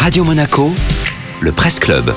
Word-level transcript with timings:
Radio 0.00 0.24
Monaco, 0.24 0.70
le 1.42 1.52
Presse 1.52 1.78
Club. 1.78 2.10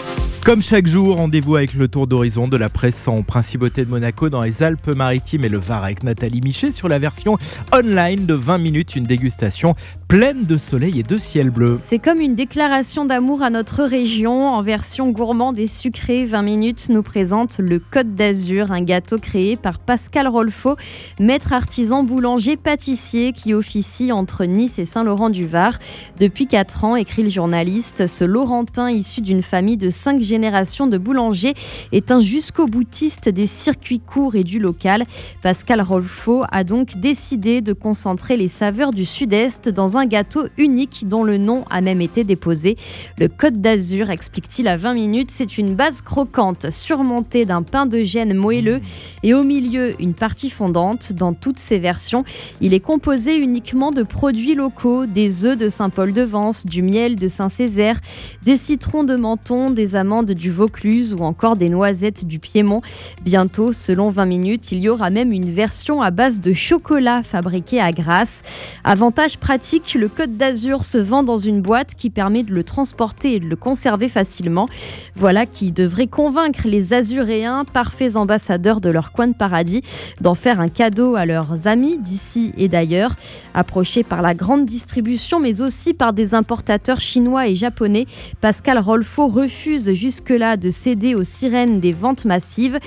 Comme 0.45 0.61
chaque 0.61 0.87
jour, 0.87 1.17
rendez-vous 1.17 1.57
avec 1.57 1.73
le 1.73 1.89
tour 1.89 2.07
d'horizon 2.07 2.47
de 2.47 2.55
la 2.55 2.69
presse 2.69 3.09
en 3.09 3.23
principauté 3.23 3.83
de 3.83 3.89
Monaco 3.89 4.29
dans 4.29 4.41
les 4.41 4.63
Alpes-Maritimes 4.63 5.43
et 5.43 5.49
le 5.49 5.57
Var 5.57 5.83
avec 5.83 6.01
Nathalie 6.01 6.39
Michet 6.39 6.71
sur 6.71 6.87
la 6.87 6.97
version 6.97 7.37
online 7.73 8.25
de 8.25 8.33
20 8.33 8.57
minutes, 8.57 8.95
une 8.95 9.03
dégustation 9.03 9.75
pleine 10.13 10.43
de 10.43 10.57
soleil 10.57 10.99
et 10.99 11.01
de 11.01 11.17
ciel 11.17 11.49
bleu. 11.49 11.79
C'est 11.81 11.97
comme 11.97 12.19
une 12.19 12.35
déclaration 12.35 13.03
d'amour 13.03 13.41
à 13.41 13.49
notre 13.49 13.83
région 13.83 14.47
en 14.47 14.61
version 14.61 15.09
gourmande 15.09 15.57
et 15.57 15.65
sucrée. 15.65 16.25
20 16.25 16.43
minutes 16.43 16.89
nous 16.89 17.01
présente 17.01 17.57
le 17.57 17.79
Côte 17.79 18.13
d'Azur, 18.13 18.71
un 18.71 18.81
gâteau 18.81 19.17
créé 19.17 19.57
par 19.57 19.79
Pascal 19.79 20.27
Rolfo, 20.27 20.75
maître 21.19 21.51
artisan 21.51 22.03
boulanger 22.03 22.57
pâtissier 22.57 23.31
qui 23.31 23.55
officie 23.55 24.11
entre 24.11 24.45
Nice 24.45 24.77
et 24.77 24.85
Saint-Laurent-du-Var. 24.85 25.79
Depuis 26.19 26.45
4 26.45 26.83
ans, 26.83 26.95
écrit 26.95 27.23
le 27.23 27.29
journaliste, 27.29 28.05
ce 28.05 28.23
Laurentin 28.23 28.91
issu 28.91 29.21
d'une 29.21 29.41
famille 29.41 29.77
de 29.77 29.89
5 29.89 30.21
générations 30.21 30.43
génération 30.43 30.87
de 30.87 30.97
boulangers 30.97 31.55
est 31.91 32.11
un 32.11 32.19
jusqu'au 32.19 32.67
boutiste 32.67 33.29
des 33.29 33.47
circuits 33.47 34.01
courts 34.01 34.35
et 34.35 34.43
du 34.43 34.59
local. 34.59 35.05
Pascal 35.41 35.81
Rolfo 35.81 36.43
a 36.51 36.63
donc 36.63 36.97
décidé 36.97 37.61
de 37.61 37.73
concentrer 37.73 38.37
les 38.37 38.49
saveurs 38.49 38.91
du 38.91 39.05
Sud-Est 39.05 39.69
dans 39.69 39.97
un 39.97 40.02
gâteau 40.05 40.47
unique 40.57 41.03
dont 41.07 41.23
le 41.23 41.37
nom 41.37 41.65
a 41.69 41.81
même 41.81 42.01
été 42.01 42.23
déposé. 42.23 42.77
Le 43.19 43.27
Côte 43.27 43.61
d'Azur, 43.61 44.09
explique-t-il 44.09 44.67
à 44.67 44.77
20 44.77 44.93
minutes, 44.93 45.31
c'est 45.31 45.57
une 45.57 45.75
base 45.75 46.01
croquante 46.01 46.69
surmontée 46.69 47.45
d'un 47.45 47.63
pain 47.63 47.85
de 47.85 48.03
gêne 48.03 48.33
moelleux 48.33 48.81
et 49.23 49.33
au 49.33 49.43
milieu 49.43 49.93
une 49.99 50.13
partie 50.13 50.49
fondante. 50.49 51.13
Dans 51.13 51.33
toutes 51.33 51.59
ses 51.59 51.79
versions, 51.79 52.23
il 52.61 52.73
est 52.73 52.79
composé 52.79 53.37
uniquement 53.37 53.91
de 53.91 54.03
produits 54.03 54.55
locaux, 54.55 55.05
des 55.05 55.45
œufs 55.45 55.57
de 55.57 55.69
Saint-Paul-de-Vence, 55.69 56.65
du 56.65 56.81
miel 56.81 57.15
de 57.15 57.27
Saint-Césaire, 57.27 57.99
des 58.43 58.57
citrons 58.57 59.03
de 59.03 59.15
Menton, 59.15 59.69
des 59.69 59.95
amandes 59.95 60.31
du 60.31 60.51
Vaucluse 60.51 61.13
ou 61.13 61.23
encore 61.23 61.55
des 61.55 61.69
noisettes 61.69 62.25
du 62.25 62.39
Piémont. 62.39 62.81
Bientôt, 63.23 63.73
selon 63.73 64.09
20 64.09 64.25
minutes, 64.25 64.71
il 64.71 64.79
y 64.79 64.89
aura 64.89 65.09
même 65.09 65.31
une 65.31 65.49
version 65.49 66.01
à 66.01 66.11
base 66.11 66.41
de 66.41 66.53
chocolat 66.53 67.23
fabriqué 67.23 67.79
à 67.79 67.91
Grasse. 67.91 68.41
Avantage 68.83 69.37
pratique, 69.37 69.92
le 69.97 70.07
Côte 70.07 70.37
d'Azur 70.37 70.83
se 70.83 70.97
vend 70.97 71.23
dans 71.23 71.37
une 71.37 71.61
boîte 71.61 71.95
qui 71.95 72.09
permet 72.09 72.43
de 72.43 72.53
le 72.53 72.63
transporter 72.63 73.35
et 73.35 73.39
de 73.39 73.47
le 73.47 73.55
conserver 73.55 74.09
facilement. 74.09 74.67
Voilà 75.15 75.45
qui 75.45 75.71
devrait 75.71 76.07
convaincre 76.07 76.67
les 76.67 76.93
Azuréens, 76.93 77.65
parfaits 77.65 78.15
ambassadeurs 78.15 78.81
de 78.81 78.89
leur 78.89 79.11
coin 79.11 79.27
de 79.27 79.33
paradis, 79.33 79.81
d'en 80.21 80.35
faire 80.35 80.59
un 80.59 80.69
cadeau 80.69 81.15
à 81.15 81.25
leurs 81.25 81.67
amis 81.67 81.97
d'ici 81.97 82.53
et 82.57 82.67
d'ailleurs. 82.67 83.15
Approchés 83.53 84.03
par 84.03 84.21
la 84.21 84.33
grande 84.33 84.65
distribution, 84.65 85.39
mais 85.39 85.61
aussi 85.61 85.93
par 85.93 86.13
des 86.13 86.33
importateurs 86.33 87.01
chinois 87.01 87.47
et 87.47 87.55
japonais, 87.55 88.05
Pascal 88.41 88.79
Rolfo 88.79 89.27
refuse 89.27 89.93
jusque-là 89.93 90.57
de 90.57 90.69
céder 90.69 91.15
aux 91.15 91.23
sirènes 91.23 91.79
des 91.79 91.91
ventes 91.91 92.25
massives. 92.25 92.79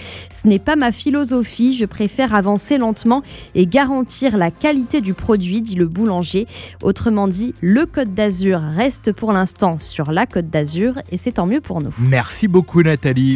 Ce 0.43 0.49
n'est 0.49 0.59
pas 0.59 0.77
ma 0.77 0.93
philosophie, 0.93 1.75
je 1.75 1.84
préfère 1.84 2.34
avancer 2.34 2.79
lentement 2.79 3.23
et 3.55 3.67
garantir 3.67 4.37
la 4.37 4.51
qualité 4.51 5.01
du 5.01 5.15
produit, 5.15 5.61
dit 5.61 5.75
le 5.75 5.87
boulanger. 5.87 6.47
Autrement 6.87 7.27
dit, 7.27 7.53
le 7.62 7.84
Côte 7.84 8.15
d'Azur 8.15 8.61
reste 8.61 9.11
pour 9.11 9.33
l'instant 9.33 9.77
sur 9.81 10.12
la 10.12 10.25
Côte 10.25 10.51
d'Azur 10.51 11.01
et 11.11 11.17
c'est 11.17 11.33
tant 11.33 11.47
mieux 11.47 11.61
pour 11.61 11.83
nous. 11.83 11.93
Merci 11.98 12.47
beaucoup 12.47 12.81
Nathalie. 12.81 13.34